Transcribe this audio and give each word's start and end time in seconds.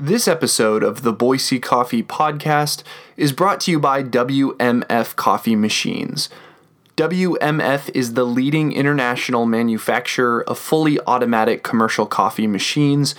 This 0.00 0.28
episode 0.28 0.84
of 0.84 1.02
the 1.02 1.12
Boise 1.12 1.58
Coffee 1.58 2.04
Podcast 2.04 2.84
is 3.16 3.32
brought 3.32 3.58
to 3.62 3.72
you 3.72 3.80
by 3.80 4.04
WMF 4.04 5.16
Coffee 5.16 5.56
Machines. 5.56 6.28
WMF 6.96 7.90
is 7.94 8.14
the 8.14 8.22
leading 8.22 8.70
international 8.70 9.44
manufacturer 9.44 10.48
of 10.48 10.56
fully 10.56 11.00
automatic 11.08 11.64
commercial 11.64 12.06
coffee 12.06 12.46
machines, 12.46 13.16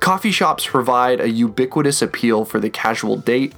Coffee 0.00 0.32
shops 0.32 0.66
provide 0.66 1.20
a 1.20 1.30
ubiquitous 1.30 2.02
appeal 2.02 2.44
for 2.44 2.58
the 2.58 2.70
casual 2.70 3.16
date 3.16 3.54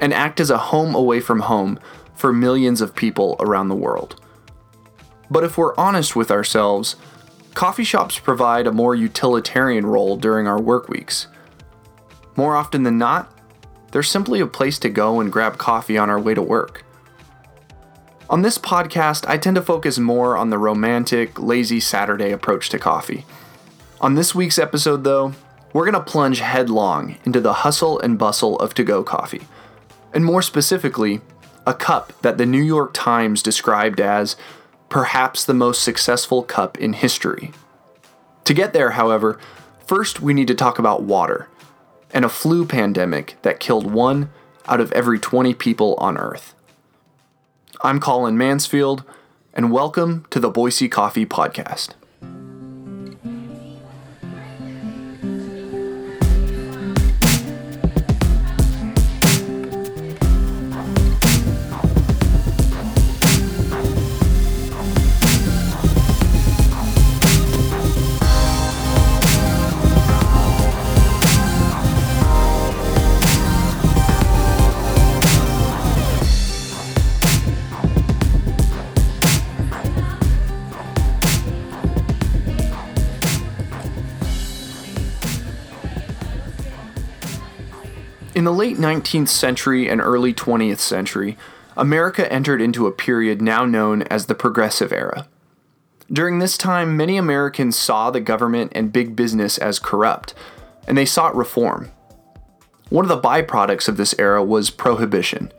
and 0.00 0.14
act 0.14 0.38
as 0.38 0.50
a 0.50 0.58
home 0.58 0.94
away 0.94 1.20
from 1.20 1.40
home 1.40 1.78
for 2.14 2.32
millions 2.32 2.80
of 2.80 2.94
people 2.94 3.36
around 3.40 3.68
the 3.68 3.74
world. 3.74 4.20
But 5.30 5.44
if 5.44 5.58
we're 5.58 5.76
honest 5.76 6.14
with 6.14 6.30
ourselves, 6.30 6.96
coffee 7.54 7.84
shops 7.84 8.18
provide 8.18 8.66
a 8.66 8.72
more 8.72 8.94
utilitarian 8.94 9.86
role 9.86 10.16
during 10.16 10.46
our 10.46 10.60
work 10.60 10.88
weeks. 10.88 11.26
More 12.36 12.56
often 12.56 12.84
than 12.84 12.98
not, 12.98 13.32
they're 13.90 14.02
simply 14.02 14.40
a 14.40 14.46
place 14.46 14.78
to 14.80 14.88
go 14.88 15.20
and 15.20 15.32
grab 15.32 15.58
coffee 15.58 15.98
on 15.98 16.10
our 16.10 16.20
way 16.20 16.34
to 16.34 16.42
work. 16.42 16.84
On 18.28 18.42
this 18.42 18.58
podcast, 18.58 19.28
I 19.28 19.36
tend 19.36 19.56
to 19.56 19.62
focus 19.62 19.98
more 19.98 20.36
on 20.36 20.50
the 20.50 20.58
romantic, 20.58 21.40
lazy 21.40 21.80
Saturday 21.80 22.30
approach 22.30 22.68
to 22.68 22.78
coffee. 22.78 23.26
On 24.00 24.14
this 24.14 24.34
week's 24.34 24.58
episode, 24.58 25.02
though, 25.02 25.34
we're 25.72 25.90
going 25.90 26.02
to 26.04 26.10
plunge 26.10 26.38
headlong 26.38 27.16
into 27.24 27.40
the 27.40 27.52
hustle 27.52 27.98
and 27.98 28.18
bustle 28.18 28.56
of 28.60 28.72
to 28.74 28.84
go 28.84 29.02
coffee. 29.02 29.48
And 30.14 30.24
more 30.24 30.42
specifically, 30.42 31.20
a 31.66 31.74
cup 31.74 32.12
that 32.22 32.38
the 32.38 32.46
New 32.46 32.62
York 32.62 32.92
Times 32.94 33.42
described 33.42 34.00
as 34.00 34.36
perhaps 34.90 35.44
the 35.44 35.54
most 35.54 35.82
successful 35.82 36.42
cup 36.42 36.76
in 36.76 36.92
history. 36.92 37.52
To 38.44 38.52
get 38.52 38.72
there, 38.72 38.90
however, 38.90 39.38
first 39.86 40.20
we 40.20 40.34
need 40.34 40.48
to 40.48 40.54
talk 40.54 40.80
about 40.80 41.04
water 41.04 41.48
and 42.12 42.24
a 42.24 42.28
flu 42.28 42.66
pandemic 42.66 43.36
that 43.42 43.60
killed 43.60 43.90
one 43.90 44.30
out 44.66 44.80
of 44.80 44.90
every 44.92 45.18
20 45.18 45.54
people 45.54 45.94
on 45.98 46.18
Earth. 46.18 46.54
I'm 47.82 48.00
Colin 48.00 48.36
Mansfield, 48.36 49.04
and 49.54 49.70
welcome 49.70 50.26
to 50.30 50.40
the 50.40 50.50
Boise 50.50 50.88
Coffee 50.88 51.24
Podcast. 51.24 51.90
In 88.40 88.44
the 88.44 88.54
late 88.54 88.78
19th 88.78 89.28
century 89.28 89.86
and 89.86 90.00
early 90.00 90.32
20th 90.32 90.78
century, 90.78 91.36
America 91.76 92.32
entered 92.32 92.62
into 92.62 92.86
a 92.86 92.90
period 92.90 93.42
now 93.42 93.66
known 93.66 94.00
as 94.04 94.24
the 94.24 94.34
Progressive 94.34 94.94
Era. 94.94 95.28
During 96.10 96.38
this 96.38 96.56
time, 96.56 96.96
many 96.96 97.18
Americans 97.18 97.76
saw 97.76 98.10
the 98.10 98.18
government 98.18 98.72
and 98.74 98.94
big 98.94 99.14
business 99.14 99.58
as 99.58 99.78
corrupt, 99.78 100.32
and 100.88 100.96
they 100.96 101.04
sought 101.04 101.36
reform. 101.36 101.90
One 102.88 103.04
of 103.04 103.10
the 103.10 103.20
byproducts 103.20 103.88
of 103.88 103.98
this 103.98 104.14
era 104.18 104.42
was 104.42 104.70
prohibition. 104.70 105.52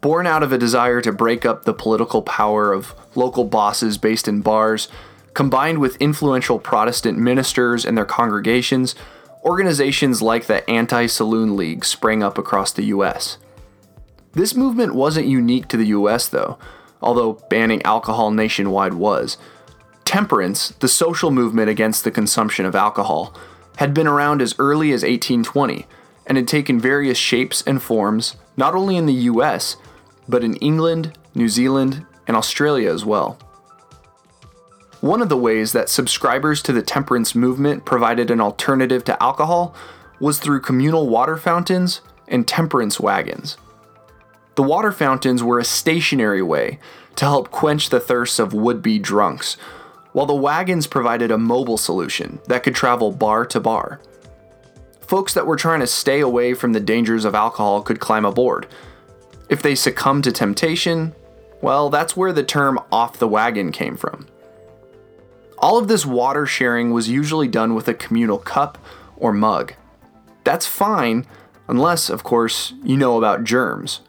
Born 0.00 0.24
out 0.24 0.44
of 0.44 0.52
a 0.52 0.58
desire 0.58 1.00
to 1.00 1.10
break 1.10 1.44
up 1.44 1.64
the 1.64 1.74
political 1.74 2.22
power 2.22 2.72
of 2.72 2.94
local 3.16 3.42
bosses 3.42 3.98
based 3.98 4.28
in 4.28 4.40
bars, 4.40 4.86
combined 5.34 5.78
with 5.78 5.96
influential 5.96 6.60
Protestant 6.60 7.18
ministers 7.18 7.84
and 7.84 7.98
their 7.98 8.04
congregations, 8.04 8.94
organizations 9.44 10.22
like 10.22 10.46
the 10.46 10.68
Anti 10.70 11.06
Saloon 11.06 11.56
League 11.56 11.84
sprang 11.84 12.22
up 12.22 12.38
across 12.38 12.72
the 12.72 12.84
US. 12.84 13.38
This 14.32 14.54
movement 14.54 14.94
wasn't 14.94 15.26
unique 15.26 15.68
to 15.68 15.76
the 15.76 15.88
US, 15.88 16.28
though, 16.28 16.58
although 17.02 17.34
banning 17.50 17.82
alcohol 17.82 18.30
nationwide 18.30 18.94
was. 18.94 19.36
Temperance, 20.04 20.70
the 20.80 20.88
social 20.88 21.30
movement 21.30 21.68
against 21.68 22.04
the 22.04 22.10
consumption 22.10 22.64
of 22.64 22.74
alcohol, 22.74 23.34
had 23.76 23.94
been 23.94 24.06
around 24.06 24.40
as 24.40 24.54
early 24.58 24.88
as 24.92 25.02
1820 25.02 25.86
and 26.26 26.36
had 26.36 26.46
taken 26.46 26.78
various 26.78 27.18
shapes 27.18 27.62
and 27.66 27.82
forms, 27.82 28.36
not 28.56 28.74
only 28.74 28.96
in 28.96 29.06
the 29.06 29.12
US, 29.12 29.76
but 30.28 30.44
in 30.44 30.54
England, 30.56 31.18
New 31.34 31.48
Zealand, 31.48 32.06
and 32.26 32.36
Australia 32.36 32.92
as 32.92 33.04
well. 33.04 33.38
One 35.02 35.20
of 35.20 35.28
the 35.28 35.36
ways 35.36 35.72
that 35.72 35.88
subscribers 35.88 36.62
to 36.62 36.72
the 36.72 36.80
temperance 36.80 37.34
movement 37.34 37.84
provided 37.84 38.30
an 38.30 38.40
alternative 38.40 39.02
to 39.06 39.20
alcohol 39.20 39.74
was 40.20 40.38
through 40.38 40.60
communal 40.60 41.08
water 41.08 41.36
fountains 41.36 42.02
and 42.28 42.46
temperance 42.46 43.00
wagons. 43.00 43.56
The 44.54 44.62
water 44.62 44.92
fountains 44.92 45.42
were 45.42 45.58
a 45.58 45.64
stationary 45.64 46.40
way 46.40 46.78
to 47.16 47.24
help 47.24 47.50
quench 47.50 47.88
the 47.88 47.98
thirst 47.98 48.38
of 48.38 48.54
would 48.54 48.80
be 48.80 49.00
drunks, 49.00 49.54
while 50.12 50.26
the 50.26 50.36
wagons 50.36 50.86
provided 50.86 51.32
a 51.32 51.36
mobile 51.36 51.78
solution 51.78 52.38
that 52.46 52.62
could 52.62 52.76
travel 52.76 53.10
bar 53.10 53.44
to 53.46 53.58
bar. 53.58 54.00
Folks 55.00 55.34
that 55.34 55.48
were 55.48 55.56
trying 55.56 55.80
to 55.80 55.86
stay 55.88 56.20
away 56.20 56.54
from 56.54 56.74
the 56.74 56.80
dangers 56.80 57.24
of 57.24 57.34
alcohol 57.34 57.82
could 57.82 57.98
climb 57.98 58.24
aboard. 58.24 58.68
If 59.48 59.62
they 59.62 59.74
succumbed 59.74 60.22
to 60.24 60.32
temptation, 60.32 61.12
well, 61.60 61.90
that's 61.90 62.16
where 62.16 62.32
the 62.32 62.44
term 62.44 62.78
off 62.92 63.18
the 63.18 63.26
wagon 63.26 63.72
came 63.72 63.96
from. 63.96 64.28
All 65.62 65.78
of 65.78 65.86
this 65.86 66.04
water 66.04 66.44
sharing 66.44 66.90
was 66.90 67.08
usually 67.08 67.46
done 67.46 67.76
with 67.76 67.86
a 67.86 67.94
communal 67.94 68.38
cup 68.38 68.78
or 69.16 69.32
mug. 69.32 69.74
That's 70.42 70.66
fine, 70.66 71.24
unless, 71.68 72.10
of 72.10 72.24
course, 72.24 72.74
you 72.82 72.96
know 72.96 73.16
about 73.16 73.44
germs. 73.44 74.00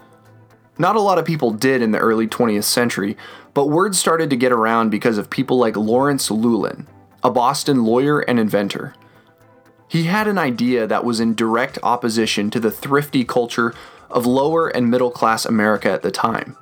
Not 0.79 0.95
a 0.95 1.01
lot 1.01 1.19
of 1.19 1.25
people 1.25 1.51
did 1.51 1.83
in 1.83 1.91
the 1.91 1.99
early 1.99 2.27
20th 2.27 2.63
century, 2.63 3.15
but 3.53 3.69
word 3.69 3.95
started 3.95 4.31
to 4.31 4.35
get 4.35 4.51
around 4.51 4.89
because 4.89 5.19
of 5.19 5.29
people 5.29 5.59
like 5.59 5.77
Lawrence 5.77 6.29
Luellen, 6.29 6.87
a 7.23 7.29
Boston 7.29 7.83
lawyer 7.83 8.21
and 8.21 8.39
inventor. 8.39 8.95
He 9.87 10.05
had 10.05 10.27
an 10.27 10.39
idea 10.39 10.87
that 10.87 11.05
was 11.05 11.19
in 11.19 11.35
direct 11.35 11.77
opposition 11.83 12.49
to 12.49 12.59
the 12.59 12.71
thrifty 12.71 13.23
culture 13.23 13.75
of 14.09 14.25
lower 14.25 14.69
and 14.69 14.89
middle 14.89 15.11
class 15.11 15.45
America 15.45 15.91
at 15.91 16.01
the 16.01 16.09
time. 16.09 16.57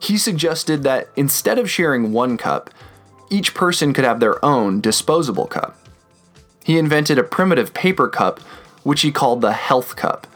He 0.00 0.16
suggested 0.16 0.82
that 0.84 1.10
instead 1.16 1.58
of 1.58 1.68
sharing 1.68 2.12
one 2.14 2.38
cup, 2.38 2.70
each 3.30 3.54
person 3.54 3.92
could 3.92 4.04
have 4.04 4.20
their 4.20 4.44
own 4.44 4.80
disposable 4.80 5.46
cup. 5.46 5.78
He 6.64 6.78
invented 6.78 7.18
a 7.18 7.24
primitive 7.24 7.72
paper 7.72 8.08
cup, 8.08 8.40
which 8.82 9.00
he 9.00 9.12
called 9.12 9.40
the 9.40 9.52
Health 9.52 9.96
Cup. 9.96 10.26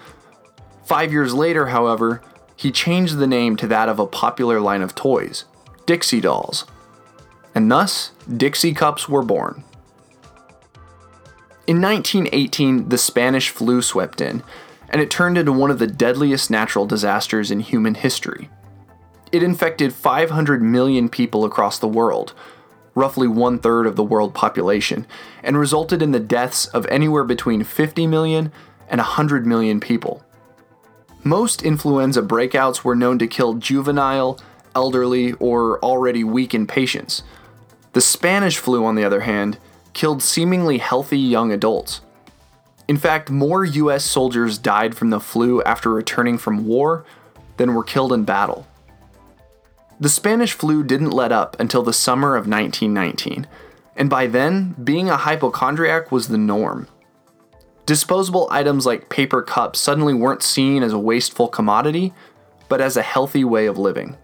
Five 0.85 1.12
years 1.12 1.35
later, 1.35 1.67
however, 1.67 2.23
he 2.56 2.70
changed 2.70 3.19
the 3.19 3.26
name 3.26 3.56
to 3.56 3.67
that 3.67 3.88
of 3.88 3.99
a 3.99 4.06
popular 4.06 4.61
line 4.61 4.82
of 4.82 4.94
toys, 4.94 5.44
Dixie 5.87 6.20
Dolls. 6.20 6.64
And 7.55 7.70
thus, 7.70 8.12
Dixie 8.35 8.75
Cups 8.75 9.08
were 9.08 9.23
born. 9.23 9.64
In 11.67 11.81
1918, 11.81 12.90
the 12.90 12.99
Spanish 12.99 13.49
flu 13.49 13.81
swept 13.81 14.20
in, 14.20 14.43
and 14.88 15.00
it 15.00 15.11
turned 15.11 15.38
into 15.38 15.52
one 15.52 15.70
of 15.70 15.79
the 15.79 15.87
deadliest 15.87 16.50
natural 16.50 16.87
disasters 16.87 17.50
in 17.50 17.61
human 17.61 17.94
history. 17.94 18.50
It 19.32 19.43
infected 19.43 19.94
500 19.94 20.62
million 20.62 21.08
people 21.08 21.44
across 21.44 21.79
the 21.79 21.88
world, 21.88 22.35
roughly 22.94 23.26
one 23.26 23.58
third 23.58 23.87
of 23.87 23.96
the 23.96 24.05
world 24.05 24.35
population, 24.35 25.06
and 25.43 25.58
resulted 25.58 26.02
in 26.02 26.12
the 26.12 26.20
deaths 26.20 26.67
of 26.67 26.87
anywhere 26.87 27.25
between 27.25 27.64
50 27.64 28.06
million 28.06 28.52
and 28.88 28.99
100 28.99 29.46
million 29.46 29.81
people. 29.81 30.25
Most 31.23 31.62
influenza 31.62 32.23
breakouts 32.23 32.85
were 32.85 32.94
known 32.94 33.19
to 33.19 33.26
kill 33.26 33.55
juvenile, 33.55 34.38
elderly, 34.75 35.32
or 35.35 35.79
already 35.81 36.23
weakened 36.23 36.69
patients. 36.69 37.23
The 37.94 38.00
Spanish 38.00 38.58
flu, 38.58 38.85
on 38.85 38.94
the 38.94 39.05
other 39.05 39.20
hand, 39.20 39.58
killed 39.94 40.23
seemingly 40.23 40.79
healthy 40.79 41.19
young 41.19 41.52
adults. 41.52 42.00
In 42.87 42.99
fact, 42.99 43.31
more 43.31 43.64
US 43.64 44.05
soldiers 44.05 44.58
died 44.58 44.94
from 44.94 45.11
the 45.11 45.20
flu 45.20 45.62
after 45.62 45.90
returning 45.90 46.37
from 46.37 46.67
war 46.67 47.05
than 47.56 47.75
were 47.75 47.85
killed 47.85 48.12
in 48.12 48.25
battle. 48.25 48.67
The 50.00 50.08
Spanish 50.08 50.52
flu 50.55 50.82
didn't 50.82 51.12
let 51.12 51.31
up 51.31 51.58
until 51.61 51.82
the 51.82 51.93
summer 51.93 52.35
of 52.35 52.49
1919, 52.49 53.46
and 53.96 54.11
by 54.11 54.26
then, 54.26 54.75
being 54.82 55.08
a 55.08 55.17
hypochondriac 55.17 56.11
was 56.11 56.29
the 56.29 56.38
norm. 56.38 56.88
Disposable 57.87 58.49
items 58.50 58.87
like 58.87 59.08
paper 59.08 59.41
cups 59.41 59.79
suddenly 59.79 60.12
weren't 60.12 60.43
seen 60.43 60.82
as 60.82 60.93
a 60.93 60.99
wasteful 60.99 61.46
commodity, 61.46 62.12
but 62.69 62.81
as 62.81 62.96
a 62.96 63.02
healthy 63.02 63.44
way 63.44 63.67
of 63.67 63.79
living. 63.79 64.17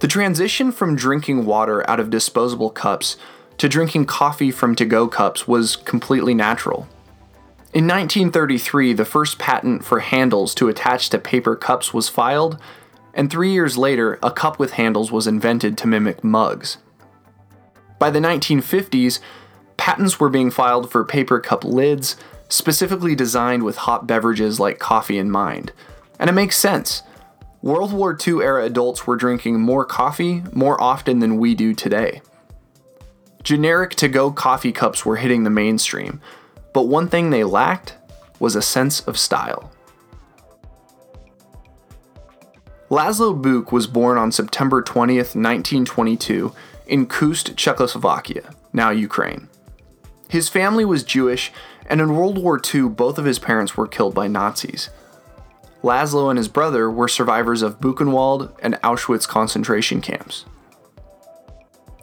The 0.00 0.08
transition 0.08 0.72
from 0.72 0.96
drinking 0.96 1.44
water 1.44 1.88
out 1.88 2.00
of 2.00 2.10
disposable 2.10 2.70
cups 2.70 3.16
to 3.60 3.68
drinking 3.68 4.06
coffee 4.06 4.50
from 4.50 4.74
to 4.74 4.86
go 4.86 5.06
cups 5.06 5.46
was 5.46 5.76
completely 5.76 6.32
natural. 6.32 6.88
In 7.74 7.86
1933, 7.86 8.94
the 8.94 9.04
first 9.04 9.38
patent 9.38 9.84
for 9.84 10.00
handles 10.00 10.54
to 10.54 10.68
attach 10.68 11.10
to 11.10 11.18
paper 11.18 11.54
cups 11.56 11.92
was 11.92 12.08
filed, 12.08 12.58
and 13.12 13.30
three 13.30 13.52
years 13.52 13.76
later, 13.76 14.18
a 14.22 14.30
cup 14.30 14.58
with 14.58 14.72
handles 14.72 15.12
was 15.12 15.26
invented 15.26 15.76
to 15.76 15.86
mimic 15.86 16.24
mugs. 16.24 16.78
By 17.98 18.08
the 18.08 18.18
1950s, 18.18 19.20
patents 19.76 20.18
were 20.18 20.30
being 20.30 20.50
filed 20.50 20.90
for 20.90 21.04
paper 21.04 21.38
cup 21.38 21.62
lids, 21.62 22.16
specifically 22.48 23.14
designed 23.14 23.62
with 23.62 23.76
hot 23.76 24.06
beverages 24.06 24.58
like 24.58 24.78
coffee 24.78 25.18
in 25.18 25.30
mind. 25.30 25.72
And 26.18 26.30
it 26.30 26.32
makes 26.32 26.56
sense. 26.56 27.02
World 27.60 27.92
War 27.92 28.16
II 28.26 28.42
era 28.42 28.64
adults 28.64 29.06
were 29.06 29.16
drinking 29.16 29.60
more 29.60 29.84
coffee 29.84 30.44
more 30.54 30.80
often 30.80 31.18
than 31.18 31.36
we 31.36 31.54
do 31.54 31.74
today. 31.74 32.22
Generic 33.42 33.94
to 33.96 34.08
go 34.08 34.30
coffee 34.30 34.72
cups 34.72 35.04
were 35.04 35.16
hitting 35.16 35.44
the 35.44 35.50
mainstream, 35.50 36.20
but 36.72 36.88
one 36.88 37.08
thing 37.08 37.30
they 37.30 37.44
lacked 37.44 37.96
was 38.38 38.54
a 38.54 38.62
sense 38.62 39.00
of 39.00 39.18
style. 39.18 39.72
Laszlo 42.90 43.40
Buch 43.40 43.70
was 43.70 43.86
born 43.86 44.18
on 44.18 44.32
September 44.32 44.82
20th, 44.82 45.36
1922, 45.36 46.52
in 46.88 47.06
Khust, 47.06 47.54
Czechoslovakia, 47.56 48.50
now 48.72 48.90
Ukraine. 48.90 49.48
His 50.28 50.48
family 50.48 50.84
was 50.84 51.04
Jewish, 51.04 51.52
and 51.86 52.00
in 52.00 52.16
World 52.16 52.38
War 52.38 52.60
II, 52.62 52.88
both 52.88 53.16
of 53.16 53.24
his 53.24 53.38
parents 53.38 53.76
were 53.76 53.86
killed 53.86 54.14
by 54.14 54.26
Nazis. 54.26 54.90
Laszlo 55.82 56.30
and 56.30 56.38
his 56.38 56.48
brother 56.48 56.90
were 56.90 57.08
survivors 57.08 57.62
of 57.62 57.80
Buchenwald 57.80 58.52
and 58.60 58.74
Auschwitz 58.82 59.26
concentration 59.26 60.00
camps. 60.00 60.44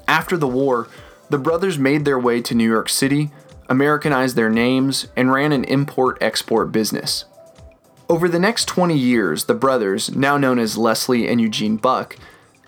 After 0.08 0.38
the 0.38 0.48
war, 0.48 0.88
the 1.30 1.38
brothers 1.38 1.78
made 1.78 2.06
their 2.06 2.20
way 2.20 2.42
to 2.42 2.56
New 2.56 2.70
York 2.70 2.90
City, 2.90 3.32
Americanized 3.70 4.36
their 4.36 4.50
names, 4.50 5.08
and 5.16 5.32
ran 5.32 5.52
an 5.52 5.64
import 5.66 6.18
export 6.22 6.72
business. 6.72 7.26
Over 8.10 8.30
the 8.30 8.40
next 8.40 8.66
20 8.66 8.98
years, 8.98 9.46
the 9.46 9.54
brothers, 9.54 10.16
now 10.16 10.38
known 10.38 10.60
as 10.60 10.78
Leslie 10.78 11.28
and 11.28 11.42
Eugene 11.42 11.76
Buck, 11.76 12.16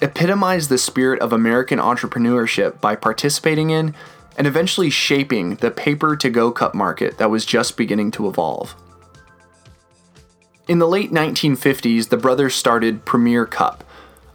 epitomized 0.02 0.70
the 0.70 0.78
spirit 0.78 1.22
of 1.22 1.32
American 1.32 1.80
entrepreneurship 1.80 2.82
by 2.82 2.96
participating 2.96 3.70
in 3.70 3.96
and 4.38 4.48
eventually 4.48 4.90
shaping 4.90 5.56
the 5.56 5.72
paper 5.72 6.16
to 6.16 6.30
go 6.30 6.52
cup 6.52 6.74
market 6.74 7.18
that 7.18 7.30
was 7.30 7.46
just 7.46 7.78
beginning 7.78 8.12
to 8.12 8.28
evolve. 8.28 8.76
In 10.68 10.80
the 10.80 10.88
late 10.88 11.12
1950s, 11.12 12.10
the 12.10 12.18
brothers 12.18 12.54
started 12.54 13.04
Premier 13.04 13.46
Cup, 13.46 13.84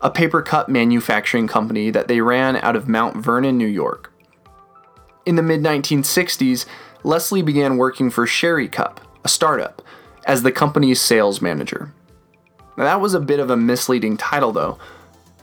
a 0.01 0.11
paper 0.11 0.43
cup 0.43 0.69
manufacturing 0.69 1.47
company 1.47 1.91
that 1.91 2.09
they 2.09 2.21
ran 2.21 2.57
out 2.57 2.77
of 2.77 2.89
Mount 2.89 3.17
Vernon, 3.17 3.57
New 3.57 3.67
York. 3.67 4.11
In 5.27 5.37
the 5.37 5.43
mid 5.43 5.63
1960s, 5.63 6.67
Leslie 7.03 7.43
began 7.43 7.77
working 7.77 8.11
for 8.11 8.27
Sherri 8.27 8.69
Cup, 8.69 9.01
a 9.25 9.29
startup, 9.29 9.83
as 10.27 10.43
the 10.43 10.53
company's 10.53 11.01
sales 11.01 11.41
manager. 11.41 11.93
Now, 12.77 12.85
that 12.85 13.01
was 13.01 13.15
a 13.15 13.21
bit 13.21 13.41
of 13.41 13.51
a 13.51 13.57
misleading 13.57 14.17
title, 14.17 14.53
though. 14.53 14.79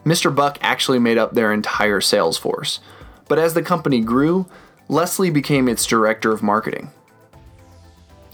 Mr. 0.05 0.33
Buck 0.33 0.57
actually 0.61 0.99
made 0.99 1.17
up 1.17 1.33
their 1.33 1.53
entire 1.53 2.01
sales 2.01 2.37
force, 2.37 2.79
but 3.27 3.39
as 3.39 3.53
the 3.53 3.61
company 3.61 4.01
grew, 4.01 4.47
Leslie 4.87 5.29
became 5.29 5.69
its 5.69 5.85
director 5.85 6.31
of 6.31 6.43
marketing. 6.43 6.91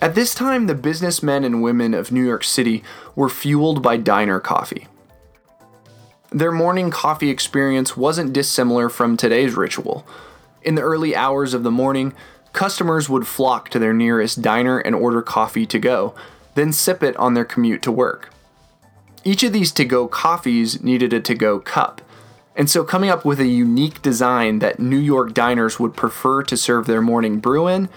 At 0.02 0.16
this 0.16 0.34
time, 0.34 0.68
the 0.68 0.76
businessmen 0.76 1.44
and 1.44 1.62
women 1.62 1.94
of 1.94 2.12
New 2.12 2.26
York 2.26 2.44
City 2.44 2.84
were 3.16 3.30
fueled 3.30 3.82
by 3.82 3.98
diner 3.98 4.40
coffee. 4.40 4.88
Their 6.30 6.52
morning 6.52 6.92
coffee 6.92 7.30
experience 7.30 7.96
wasn't 7.98 8.34
dissimilar 8.34 8.90
from 8.90 9.18
today's 9.18 9.56
ritual. 9.56 10.06
In 10.68 10.76
the 10.76 10.82
early 10.82 11.16
hours 11.16 11.54
of 11.54 11.64
the 11.64 11.72
morning, 11.72 12.14
customers 12.52 13.08
would 13.08 13.26
flock 13.26 13.70
to 13.70 13.80
their 13.80 13.94
nearest 13.94 14.42
diner 14.42 14.80
and 14.80 14.94
order 14.94 15.22
coffee 15.22 15.66
to 15.66 15.80
go, 15.80 16.14
then 16.56 16.74
sip 16.74 17.02
it 17.02 17.16
on 17.16 17.36
their 17.36 17.46
commute 17.46 17.82
to 17.84 17.92
work. 17.92 18.34
Each 19.24 19.44
of 19.44 19.54
these 19.54 19.72
to 19.72 19.86
go 19.86 20.10
coffees 20.10 20.84
needed 20.84 21.14
a 21.14 21.22
to 21.22 21.36
go 21.36 21.62
cup, 21.62 22.02
and 22.54 22.70
so 22.70 22.84
coming 22.84 23.10
up 23.10 23.24
with 23.24 23.40
a 23.40 23.48
unique 23.48 24.02
design 24.02 24.60
that 24.60 24.78
New 24.78 24.98
York 24.98 25.34
diners 25.34 25.80
would 25.80 25.96
prefer 25.96 26.44
to 26.44 26.58
serve 26.58 26.86
their 26.86 27.02
morning 27.02 27.40
brew 27.40 27.70
in 27.70 27.88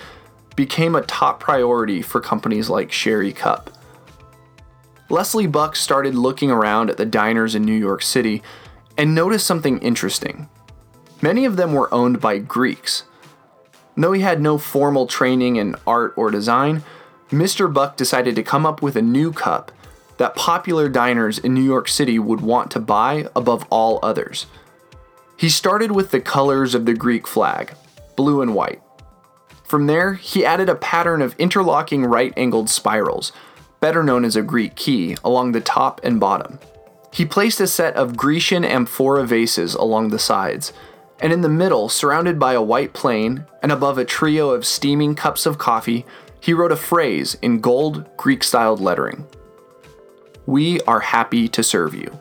became 0.55 0.95
a 0.95 1.03
top 1.03 1.41
priority 1.41 2.01
for 2.01 2.21
companies 2.21 2.71
like 2.71 2.93
Sherri 2.93 3.33
Cup. 3.33 3.77
Leslie 5.09 5.49
Buck 5.49 5.75
started 5.75 6.15
looking 6.15 6.53
around 6.53 6.89
at 6.89 6.99
the 6.99 7.05
diners 7.05 7.57
in 7.57 7.65
New 7.65 7.75
York 7.75 8.03
City 8.03 8.45
and 8.97 9.13
noticed 9.13 9.45
something 9.45 9.81
interesting. 9.81 10.49
Many 11.23 11.45
of 11.45 11.57
them 11.57 11.73
were 11.73 11.93
owned 11.93 12.21
by 12.21 12.39
Greeks. 12.39 13.05
Though 13.97 14.13
he 14.13 14.23
had 14.23 14.41
no 14.41 14.57
formal 14.57 15.07
training 15.07 15.57
in 15.57 15.77
art 15.87 16.15
or 16.17 16.31
design, 16.31 16.83
Mr. 17.31 17.73
Buck 17.73 17.97
decided 17.97 18.35
to 18.37 18.43
come 18.43 18.65
up 18.65 18.83
with 18.83 18.97
a 18.97 19.03
new 19.03 19.33
cup 19.33 19.71
that 20.17 20.35
popular 20.35 20.89
diners 20.89 21.39
in 21.39 21.55
New 21.55 21.63
York 21.63 21.89
City 21.89 22.19
would 22.19 22.41
want 22.41 22.71
to 22.73 22.81
buy 22.81 23.29
above 23.35 23.67
all 23.71 23.99
others. 24.03 24.47
He 25.37 25.49
started 25.49 25.93
with 25.93 26.11
the 26.11 26.21
colors 26.21 26.75
of 26.75 26.85
the 26.85 26.95
Greek 26.95 27.27
flag, 27.27 27.73
blue 28.17 28.43
and 28.43 28.55
white. 28.55 28.83
From 29.65 29.87
there, 29.87 30.15
he 30.15 30.45
added 30.45 30.69
a 30.69 30.75
pattern 30.75 31.23
of 31.23 31.35
interlocking 31.39 32.05
right 32.05 32.35
angled 32.37 32.69
spirals, 32.69 33.33
better 33.81 34.03
known 34.03 34.25
as 34.25 34.37
a 34.37 34.43
Greek 34.43 34.75
key, 34.75 35.17
along 35.25 35.53
the 35.53 35.61
top 35.61 36.01
and 36.03 36.21
bottom. 36.21 36.59
He 37.13 37.25
placed 37.25 37.61
a 37.61 37.67
set 37.67 37.95
of 37.95 38.17
Grecian 38.17 38.65
amphora 38.65 39.25
vases 39.25 39.75
along 39.75 40.09
the 40.09 40.19
sides, 40.19 40.73
and 41.21 41.33
in 41.33 41.43
the 41.43 41.49
middle, 41.49 41.89
surrounded 41.89 42.39
by 42.39 42.55
a 42.55 42.63
white 42.63 42.93
plane 42.93 43.45
and 43.63 43.71
above 43.71 43.99
a 43.99 44.05
trio 44.05 44.51
of 44.51 44.67
steaming 44.67 45.15
cups 45.15 45.45
of 45.47 45.59
coffee, 45.59 46.07
he 46.41 46.55
wrote 46.55 46.73
a 46.73 46.77
phrase 46.77 47.37
in 47.43 47.61
gold, 47.61 48.07
Greek 48.17 48.43
styled 48.43 48.81
lettering 48.81 49.27
We 50.47 50.81
are 50.83 51.01
happy 51.01 51.47
to 51.49 51.63
serve 51.63 51.95
you. 51.95 52.19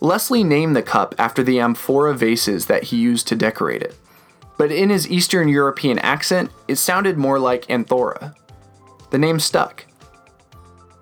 Leslie 0.00 0.44
named 0.44 0.76
the 0.76 0.82
cup 0.82 1.14
after 1.18 1.42
the 1.42 1.60
amphora 1.60 2.14
vases 2.14 2.66
that 2.66 2.84
he 2.84 2.96
used 2.96 3.26
to 3.28 3.36
decorate 3.36 3.82
it, 3.82 3.94
but 4.58 4.70
in 4.70 4.90
his 4.90 5.08
Eastern 5.08 5.48
European 5.48 5.98
accent, 6.00 6.50
it 6.68 6.76
sounded 6.76 7.16
more 7.16 7.38
like 7.38 7.66
Anthora. 7.66 8.34
The 9.10 9.18
name 9.18 9.40
stuck. 9.40 9.86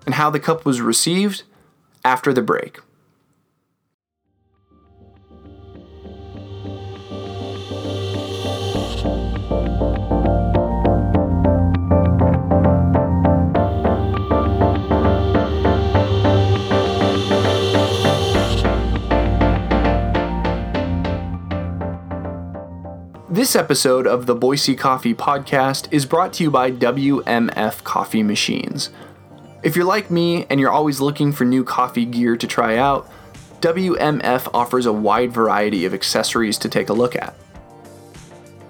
And 0.05 0.15
how 0.15 0.29
the 0.29 0.39
cup 0.39 0.65
was 0.65 0.81
received 0.81 1.43
after 2.05 2.33
the 2.33 2.41
break. 2.41 2.79
This 23.43 23.57
episode 23.57 24.07
of 24.07 24.25
the 24.25 24.35
Boise 24.35 24.73
Coffee 24.73 25.13
Podcast 25.13 25.89
is 25.91 26.05
brought 26.05 26.31
to 26.35 26.43
you 26.43 26.49
by 26.49 26.71
WMF 26.71 27.83
Coffee 27.83 28.23
Machines. 28.23 28.89
If 29.63 29.75
you're 29.75 29.83
like 29.83 30.09
me 30.09 30.45
and 30.49 30.61
you're 30.61 30.71
always 30.71 31.01
looking 31.01 31.33
for 31.33 31.43
new 31.43 31.65
coffee 31.65 32.05
gear 32.05 32.37
to 32.37 32.47
try 32.47 32.77
out, 32.77 33.11
WMF 33.59 34.49
offers 34.53 34.85
a 34.85 34.93
wide 34.93 35.33
variety 35.33 35.83
of 35.83 35.93
accessories 35.93 36.57
to 36.59 36.69
take 36.69 36.87
a 36.87 36.93
look 36.93 37.17
at. 37.17 37.35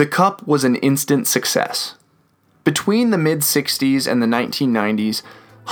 The 0.00 0.06
Cup 0.06 0.46
was 0.46 0.64
an 0.64 0.76
instant 0.76 1.26
success. 1.26 1.94
Between 2.64 3.10
the 3.10 3.18
mid 3.18 3.40
60s 3.40 4.10
and 4.10 4.22
the 4.22 4.26
1990s, 4.26 5.20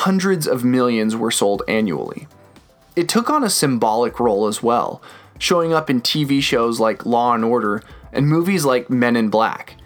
hundreds 0.05 0.47
of 0.47 0.63
millions 0.63 1.17
were 1.17 1.31
sold 1.31 1.63
annually. 1.67 2.29
It 2.95 3.09
took 3.09 3.31
on 3.31 3.43
a 3.43 3.49
symbolic 3.49 4.21
role 4.21 4.47
as 4.47 4.63
well, 4.63 5.01
showing 5.39 5.73
up 5.73 5.89
in 5.89 6.03
TV 6.03 6.43
shows 6.43 6.79
like 6.79 7.07
Law 7.07 7.33
and 7.33 7.43
Order 7.43 7.83
and 8.13 8.29
movies 8.29 8.67
like 8.67 8.91
Men 8.91 9.17
in 9.17 9.31
Black. 9.31 9.77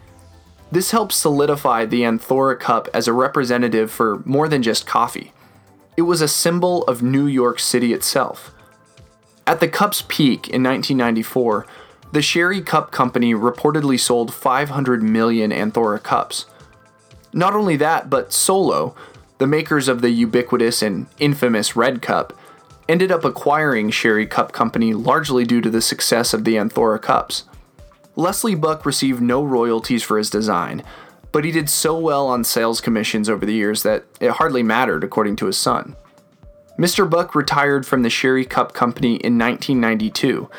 This 0.72 0.90
helped 0.90 1.12
solidify 1.12 1.84
the 1.84 2.02
Anthora 2.02 2.58
Cup 2.58 2.88
as 2.92 3.06
a 3.06 3.12
representative 3.12 3.92
for 3.92 4.22
more 4.24 4.48
than 4.48 4.64
just 4.64 4.88
coffee. 4.88 5.30
It 5.96 6.02
was 6.02 6.20
a 6.20 6.26
symbol 6.26 6.82
of 6.86 7.00
New 7.00 7.28
York 7.28 7.60
City 7.60 7.92
itself. 7.92 8.52
At 9.46 9.60
the 9.60 9.68
Cup's 9.68 10.02
peak 10.02 10.48
in 10.48 10.64
1994, 10.64 11.64
the 12.12 12.22
Sherri 12.22 12.60
Cup 12.60 12.90
Company 12.90 13.34
reportedly 13.34 13.98
sold 13.98 14.32
500 14.32 15.02
million 15.02 15.50
Anthora 15.50 16.02
cups. 16.02 16.46
Not 17.32 17.54
only 17.54 17.76
that, 17.76 18.10
but 18.10 18.32
Solo, 18.32 18.94
the 19.38 19.46
makers 19.46 19.88
of 19.88 20.02
the 20.02 20.10
ubiquitous 20.10 20.82
and 20.82 21.06
infamous 21.18 21.74
Red 21.74 22.02
Cup, 22.02 22.38
ended 22.86 23.10
up 23.10 23.24
acquiring 23.24 23.90
Sherri 23.90 24.26
Cup 24.26 24.52
Company 24.52 24.92
largely 24.92 25.44
due 25.44 25.62
to 25.62 25.70
the 25.70 25.80
success 25.80 26.34
of 26.34 26.44
the 26.44 26.56
Anthora 26.56 27.00
cups. 27.00 27.44
Leslie 28.14 28.54
Buck 28.54 28.84
received 28.84 29.22
no 29.22 29.42
royalties 29.42 30.02
for 30.02 30.18
his 30.18 30.28
design, 30.28 30.82
but 31.32 31.44
he 31.44 31.50
did 31.50 31.70
so 31.70 31.98
well 31.98 32.26
on 32.26 32.44
sales 32.44 32.82
commissions 32.82 33.30
over 33.30 33.46
the 33.46 33.54
years 33.54 33.82
that 33.84 34.04
it 34.20 34.32
hardly 34.32 34.62
mattered, 34.62 35.02
according 35.02 35.36
to 35.36 35.46
his 35.46 35.56
son. 35.56 35.96
Mr. 36.78 37.08
Buck 37.08 37.34
retired 37.34 37.86
from 37.86 38.02
the 38.02 38.10
Sherri 38.10 38.44
Cup 38.44 38.74
Company 38.74 39.16
in 39.16 39.38
1992 39.38 40.50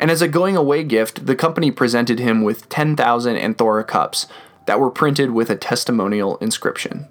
and 0.00 0.10
as 0.10 0.22
a 0.22 0.28
going 0.28 0.56
away 0.56 0.82
gift, 0.82 1.26
the 1.26 1.36
company 1.36 1.70
presented 1.70 2.18
him 2.18 2.42
with 2.42 2.70
10,000 2.70 3.36
Anthora 3.36 3.86
cups 3.86 4.26
that 4.64 4.80
were 4.80 4.90
printed 4.90 5.32
with 5.32 5.50
a 5.50 5.56
testimonial 5.56 6.38
inscription. 6.38 7.06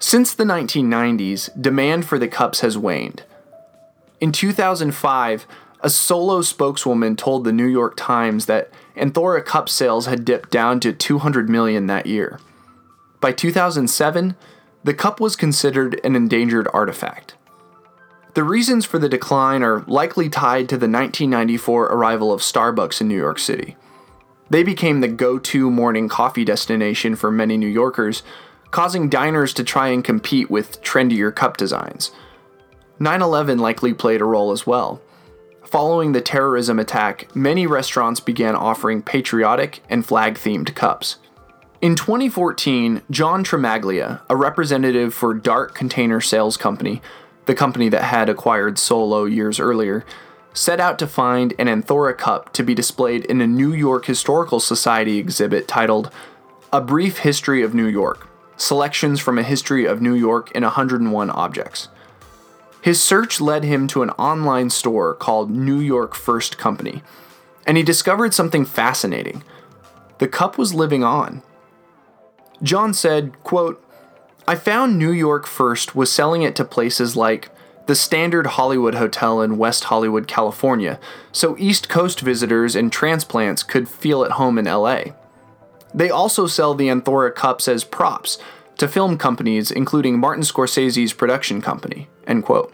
Since 0.00 0.34
the 0.34 0.44
1990s, 0.44 1.50
demand 1.60 2.04
for 2.04 2.18
the 2.18 2.26
cups 2.26 2.60
has 2.60 2.76
waned. 2.76 3.22
In 4.20 4.32
2005, 4.32 5.46
a 5.80 5.90
solo 5.90 6.42
spokeswoman 6.42 7.14
told 7.14 7.44
the 7.44 7.52
New 7.52 7.66
York 7.66 7.94
Times 7.96 8.46
that 8.46 8.70
Anthora 8.98 9.44
cup 9.44 9.68
sales 9.68 10.06
had 10.06 10.24
dipped 10.24 10.50
down 10.50 10.80
to 10.80 10.92
200 10.92 11.48
million 11.48 11.86
that 11.86 12.06
year. 12.06 12.38
By 13.20 13.32
2007, 13.32 14.36
the 14.84 14.94
cup 14.94 15.20
was 15.20 15.36
considered 15.36 16.00
an 16.04 16.14
endangered 16.14 16.68
artifact. 16.72 17.34
The 18.34 18.44
reasons 18.44 18.84
for 18.84 18.98
the 18.98 19.08
decline 19.08 19.62
are 19.62 19.84
likely 19.86 20.28
tied 20.28 20.68
to 20.68 20.76
the 20.76 20.88
1994 20.88 21.86
arrival 21.86 22.32
of 22.32 22.40
Starbucks 22.40 23.00
in 23.00 23.08
New 23.08 23.16
York 23.16 23.38
City. 23.38 23.76
They 24.50 24.62
became 24.62 25.00
the 25.00 25.08
go 25.08 25.38
to 25.38 25.70
morning 25.70 26.08
coffee 26.08 26.44
destination 26.44 27.16
for 27.16 27.30
many 27.30 27.56
New 27.56 27.68
Yorkers, 27.68 28.22
causing 28.70 29.08
diners 29.08 29.52
to 29.54 29.64
try 29.64 29.88
and 29.88 30.04
compete 30.04 30.50
with 30.50 30.80
trendier 30.82 31.34
cup 31.34 31.56
designs. 31.56 32.12
9 33.00 33.22
11 33.22 33.58
likely 33.58 33.92
played 33.92 34.20
a 34.20 34.24
role 34.24 34.52
as 34.52 34.66
well. 34.66 35.00
Following 35.70 36.12
the 36.12 36.22
terrorism 36.22 36.78
attack, 36.78 37.28
many 37.36 37.66
restaurants 37.66 38.20
began 38.20 38.56
offering 38.56 39.02
patriotic 39.02 39.82
and 39.90 40.04
flag 40.04 40.36
themed 40.36 40.74
cups. 40.74 41.18
In 41.82 41.94
2014, 41.94 43.02
John 43.10 43.44
Tremaglia, 43.44 44.22
a 44.30 44.36
representative 44.36 45.12
for 45.12 45.34
Dart 45.34 45.74
Container 45.74 46.22
Sales 46.22 46.56
Company, 46.56 47.02
the 47.44 47.54
company 47.54 47.90
that 47.90 48.04
had 48.04 48.30
acquired 48.30 48.78
Solo 48.78 49.26
years 49.26 49.60
earlier, 49.60 50.06
set 50.54 50.80
out 50.80 50.98
to 51.00 51.06
find 51.06 51.52
an 51.58 51.66
Anthora 51.66 52.16
cup 52.16 52.50
to 52.54 52.62
be 52.62 52.74
displayed 52.74 53.26
in 53.26 53.42
a 53.42 53.46
New 53.46 53.74
York 53.74 54.06
Historical 54.06 54.60
Society 54.60 55.18
exhibit 55.18 55.68
titled 55.68 56.10
A 56.72 56.80
Brief 56.80 57.18
History 57.18 57.62
of 57.62 57.74
New 57.74 57.86
York 57.86 58.26
Selections 58.56 59.20
from 59.20 59.36
a 59.36 59.42
History 59.42 59.84
of 59.84 60.00
New 60.00 60.14
York 60.14 60.50
in 60.52 60.62
101 60.62 61.28
Objects. 61.28 61.88
His 62.80 63.02
search 63.02 63.40
led 63.40 63.64
him 63.64 63.86
to 63.88 64.02
an 64.02 64.10
online 64.10 64.70
store 64.70 65.14
called 65.14 65.50
New 65.50 65.80
York 65.80 66.14
First 66.14 66.58
Company, 66.58 67.02
and 67.66 67.76
he 67.76 67.82
discovered 67.82 68.34
something 68.34 68.64
fascinating. 68.64 69.42
The 70.18 70.28
cup 70.28 70.58
was 70.58 70.74
living 70.74 71.04
on. 71.04 71.42
John 72.62 72.94
said, 72.94 73.42
quote, 73.42 73.84
I 74.46 74.54
found 74.54 74.98
New 74.98 75.12
York 75.12 75.46
First 75.46 75.94
was 75.94 76.10
selling 76.10 76.42
it 76.42 76.56
to 76.56 76.64
places 76.64 77.16
like 77.16 77.50
the 77.86 77.94
Standard 77.94 78.46
Hollywood 78.46 78.94
Hotel 78.94 79.40
in 79.40 79.58
West 79.58 79.84
Hollywood, 79.84 80.26
California, 80.26 80.98
so 81.32 81.56
East 81.58 81.88
Coast 81.88 82.20
visitors 82.20 82.76
and 82.76 82.92
transplants 82.92 83.62
could 83.62 83.88
feel 83.88 84.24
at 84.24 84.32
home 84.32 84.58
in 84.58 84.66
LA. 84.66 85.04
They 85.94 86.10
also 86.10 86.46
sell 86.46 86.74
the 86.74 86.88
Anthora 86.88 87.34
cups 87.34 87.66
as 87.66 87.84
props 87.84 88.38
to 88.76 88.88
film 88.88 89.16
companies, 89.18 89.70
including 89.70 90.18
Martin 90.18 90.44
Scorsese's 90.44 91.12
production 91.12 91.60
company. 91.62 92.08
End 92.28 92.44
quote. 92.44 92.72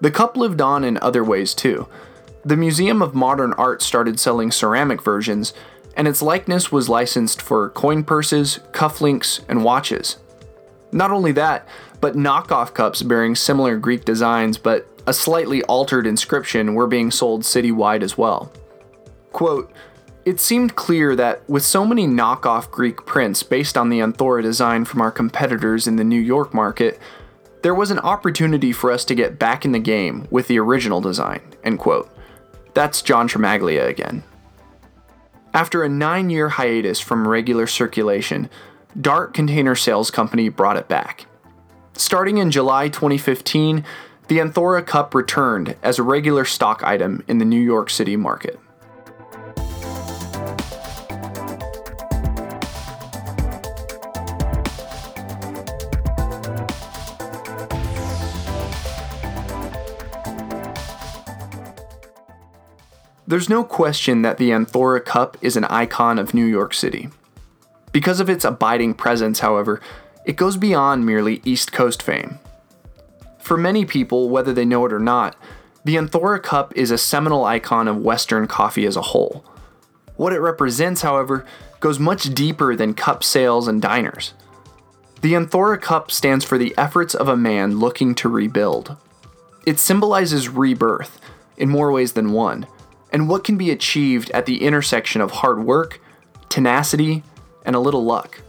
The 0.00 0.12
cup 0.12 0.36
lived 0.36 0.60
on 0.60 0.84
in 0.84 0.98
other 0.98 1.24
ways 1.24 1.54
too. 1.54 1.88
The 2.44 2.56
Museum 2.56 3.02
of 3.02 3.14
Modern 3.14 3.52
Art 3.54 3.82
started 3.82 4.20
selling 4.20 4.52
ceramic 4.52 5.02
versions, 5.02 5.52
and 5.96 6.06
its 6.06 6.22
likeness 6.22 6.70
was 6.70 6.88
licensed 6.88 7.42
for 7.42 7.70
coin 7.70 8.04
purses, 8.04 8.60
cufflinks, 8.70 9.40
and 9.48 9.64
watches. 9.64 10.18
Not 10.92 11.10
only 11.10 11.32
that, 11.32 11.66
but 12.00 12.14
knockoff 12.14 12.72
cups 12.72 13.02
bearing 13.02 13.34
similar 13.34 13.76
Greek 13.76 14.04
designs 14.04 14.56
but 14.56 14.86
a 15.06 15.12
slightly 15.12 15.62
altered 15.64 16.06
inscription 16.06 16.74
were 16.74 16.86
being 16.86 17.10
sold 17.10 17.42
citywide 17.42 18.02
as 18.02 18.16
well. 18.16 18.52
Quote, 19.32 19.72
it 20.24 20.38
seemed 20.38 20.76
clear 20.76 21.16
that 21.16 21.48
with 21.48 21.64
so 21.64 21.86
many 21.86 22.06
knockoff 22.06 22.70
Greek 22.70 23.06
prints 23.06 23.42
based 23.42 23.78
on 23.78 23.88
the 23.88 24.00
Anthora 24.00 24.42
design 24.42 24.84
from 24.84 25.00
our 25.00 25.10
competitors 25.10 25.86
in 25.86 25.96
the 25.96 26.04
New 26.04 26.20
York 26.20 26.52
market, 26.52 26.98
there 27.62 27.74
was 27.74 27.90
an 27.90 27.98
opportunity 27.98 28.72
for 28.72 28.90
us 28.90 29.04
to 29.06 29.14
get 29.14 29.38
back 29.38 29.64
in 29.64 29.72
the 29.72 29.78
game 29.78 30.26
with 30.30 30.48
the 30.48 30.58
original 30.58 31.00
design. 31.00 31.40
End 31.64 31.78
quote. 31.78 32.10
That's 32.74 33.02
John 33.02 33.28
Tremaglia 33.28 33.88
again. 33.88 34.22
After 35.54 35.82
a 35.82 35.88
nine 35.88 36.30
year 36.30 36.50
hiatus 36.50 37.00
from 37.00 37.26
regular 37.26 37.66
circulation, 37.66 38.48
Dart 39.00 39.34
Container 39.34 39.74
Sales 39.74 40.10
Company 40.10 40.48
brought 40.48 40.76
it 40.76 40.88
back. 40.88 41.26
Starting 41.94 42.38
in 42.38 42.50
July 42.50 42.88
2015, 42.88 43.84
the 44.28 44.38
Anthora 44.38 44.86
Cup 44.86 45.14
returned 45.14 45.74
as 45.82 45.98
a 45.98 46.02
regular 46.02 46.44
stock 46.44 46.82
item 46.84 47.24
in 47.26 47.38
the 47.38 47.44
New 47.44 47.60
York 47.60 47.90
City 47.90 48.14
market. 48.14 48.60
There's 63.28 63.50
no 63.50 63.62
question 63.62 64.22
that 64.22 64.38
the 64.38 64.48
Anthora 64.48 65.04
Cup 65.04 65.36
is 65.42 65.54
an 65.54 65.64
icon 65.64 66.18
of 66.18 66.32
New 66.32 66.46
York 66.46 66.72
City. 66.72 67.10
Because 67.92 68.20
of 68.20 68.30
its 68.30 68.42
abiding 68.42 68.94
presence, 68.94 69.40
however, 69.40 69.82
it 70.24 70.36
goes 70.36 70.56
beyond 70.56 71.04
merely 71.04 71.42
East 71.44 71.70
Coast 71.70 72.02
fame. 72.02 72.38
For 73.38 73.58
many 73.58 73.84
people, 73.84 74.30
whether 74.30 74.54
they 74.54 74.64
know 74.64 74.86
it 74.86 74.94
or 74.94 74.98
not, 74.98 75.36
the 75.84 75.96
Anthora 75.96 76.42
Cup 76.42 76.74
is 76.74 76.90
a 76.90 76.96
seminal 76.96 77.44
icon 77.44 77.86
of 77.86 78.00
Western 78.00 78.46
coffee 78.46 78.86
as 78.86 78.96
a 78.96 79.02
whole. 79.02 79.44
What 80.16 80.32
it 80.32 80.40
represents, 80.40 81.02
however, 81.02 81.44
goes 81.80 81.98
much 81.98 82.32
deeper 82.32 82.74
than 82.74 82.94
cup 82.94 83.22
sales 83.22 83.68
and 83.68 83.82
diners. 83.82 84.32
The 85.20 85.34
Anthora 85.34 85.78
Cup 85.78 86.10
stands 86.10 86.46
for 86.46 86.56
the 86.56 86.74
efforts 86.78 87.14
of 87.14 87.28
a 87.28 87.36
man 87.36 87.78
looking 87.78 88.14
to 88.14 88.28
rebuild. 88.30 88.96
It 89.66 89.78
symbolizes 89.78 90.48
rebirth, 90.48 91.20
in 91.58 91.68
more 91.68 91.92
ways 91.92 92.14
than 92.14 92.32
one 92.32 92.66
and 93.12 93.28
what 93.28 93.44
can 93.44 93.56
be 93.56 93.70
achieved 93.70 94.30
at 94.30 94.46
the 94.46 94.62
intersection 94.62 95.20
of 95.20 95.30
hard 95.30 95.64
work, 95.64 96.00
tenacity, 96.48 97.22
and 97.64 97.74
a 97.74 97.80
little 97.80 98.04
luck. 98.04 98.40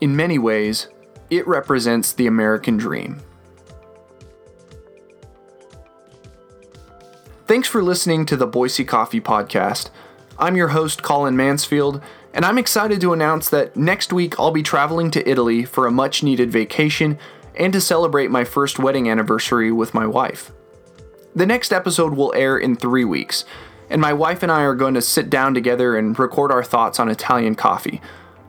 In 0.00 0.16
many 0.16 0.38
ways, 0.38 0.88
it 1.30 1.46
represents 1.46 2.12
the 2.12 2.26
American 2.26 2.76
dream. 2.76 3.20
Thanks 7.46 7.68
for 7.68 7.82
listening 7.82 8.24
to 8.26 8.36
the 8.36 8.46
Boise 8.46 8.84
Coffee 8.84 9.20
Podcast. 9.20 9.90
I'm 10.38 10.56
your 10.56 10.68
host, 10.68 11.02
Colin 11.02 11.36
Mansfield, 11.36 12.00
and 12.32 12.44
I'm 12.44 12.58
excited 12.58 13.00
to 13.02 13.12
announce 13.12 13.48
that 13.50 13.76
next 13.76 14.12
week 14.12 14.38
I'll 14.38 14.50
be 14.50 14.62
traveling 14.62 15.10
to 15.10 15.28
Italy 15.28 15.64
for 15.64 15.86
a 15.86 15.90
much 15.90 16.22
needed 16.22 16.50
vacation 16.50 17.18
and 17.54 17.72
to 17.72 17.80
celebrate 17.80 18.30
my 18.30 18.44
first 18.44 18.78
wedding 18.78 19.10
anniversary 19.10 19.70
with 19.70 19.92
my 19.92 20.06
wife. 20.06 20.50
The 21.34 21.46
next 21.46 21.72
episode 21.72 22.14
will 22.14 22.32
air 22.34 22.56
in 22.56 22.76
three 22.76 23.04
weeks, 23.04 23.44
and 23.92 24.00
my 24.00 24.12
wife 24.14 24.42
and 24.42 24.50
I 24.50 24.62
are 24.62 24.74
going 24.74 24.94
to 24.94 25.02
sit 25.02 25.28
down 25.28 25.52
together 25.52 25.96
and 25.96 26.18
record 26.18 26.50
our 26.50 26.64
thoughts 26.64 26.98
on 26.98 27.10
Italian 27.10 27.54
coffee. 27.54 28.00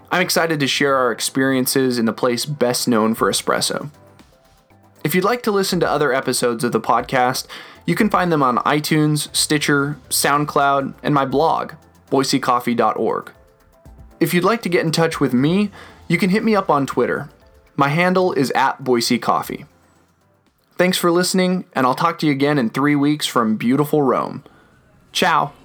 I'm 0.09 0.21
excited 0.21 0.59
to 0.61 0.67
share 0.67 0.95
our 0.95 1.11
experiences 1.11 1.99
in 1.99 2.05
the 2.05 2.13
place 2.13 2.45
best 2.45 2.87
known 2.87 3.13
for 3.13 3.29
espresso. 3.29 3.89
If 5.03 5.13
you'd 5.13 5.25
like 5.25 5.43
to 5.43 5.51
listen 5.51 5.81
to 5.81 5.89
other 5.89 6.13
episodes 6.13 6.63
of 6.63 6.71
the 6.71 6.79
podcast, 6.79 7.47
you 7.85 7.93
can 7.93 8.09
find 8.09 8.31
them 8.31 8.41
on 8.41 8.57
iTunes, 8.59 9.35
Stitcher, 9.35 9.97
SoundCloud, 10.09 10.93
and 11.03 11.13
my 11.13 11.25
blog, 11.25 11.73
boisecoffee.org. 12.09 13.31
If 14.21 14.33
you'd 14.33 14.45
like 14.45 14.61
to 14.61 14.69
get 14.69 14.85
in 14.85 14.93
touch 14.93 15.19
with 15.19 15.33
me, 15.33 15.71
you 16.07 16.17
can 16.17 16.29
hit 16.29 16.45
me 16.45 16.55
up 16.55 16.69
on 16.69 16.85
Twitter. 16.87 17.29
My 17.75 17.89
handle 17.89 18.31
is 18.31 18.49
at 18.51 18.81
Boise 18.81 19.19
Coffee. 19.19 19.65
Thanks 20.77 20.97
for 20.97 21.11
listening, 21.11 21.65
and 21.73 21.85
I'll 21.85 21.95
talk 21.95 22.17
to 22.19 22.27
you 22.27 22.31
again 22.31 22.57
in 22.57 22.69
three 22.69 22.95
weeks 22.95 23.27
from 23.27 23.57
beautiful 23.57 24.01
Rome. 24.01 24.45
Tchau. 25.13 25.62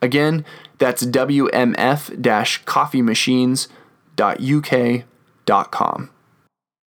Again, 0.03 0.45
that's 0.79 1.07
WMF 1.07 2.21
coffeemachines.uk.com 2.65 5.05
com. 5.71 6.11